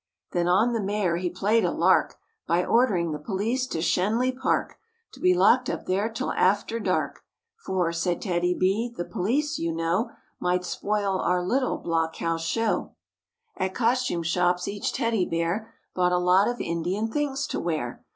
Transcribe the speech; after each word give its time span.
Then 0.31 0.47
on 0.47 0.73
the 0.73 0.81
Mayor 0.81 1.17
he 1.17 1.29
played 1.29 1.63
a 1.63 1.69
lark 1.69 2.15
By 2.47 2.65
ordering 2.65 3.11
the 3.11 3.19
police 3.19 3.67
to 3.67 3.83
Schenley 3.83 4.31
Park, 4.31 4.79
To 5.11 5.19
be 5.19 5.35
locked 5.35 5.69
up 5.69 5.85
there 5.85 6.09
till 6.09 6.31
after 6.31 6.79
dark;" 6.79 7.19
For," 7.67 7.93
said 7.93 8.19
TEDDY 8.19 8.55
B," 8.57 8.91
the 8.97 9.05
police 9.05 9.59
you 9.59 9.71
know 9.71 10.09
Might 10.39 10.65
spoil 10.65 11.19
our 11.19 11.43
little 11.45 11.77
Block 11.77 12.15
House 12.15 12.43
show 12.43 12.95
52 13.59 13.63
MORE 13.63 13.67
ABOUT 13.67 13.67
THE 13.67 13.69
ROOSEVELT 13.69 13.69
BEARS 13.69 13.69
At 13.69 13.75
costume 13.99 14.23
shops 14.23 14.67
each 14.67 14.91
Teddy 14.91 15.25
Bear 15.25 15.71
Bought 15.93 16.11
a 16.11 16.17
lot 16.17 16.47
of 16.47 16.59
Indian 16.59 17.11
things 17.11 17.45
to 17.45 17.59
wear. 17.59 18.03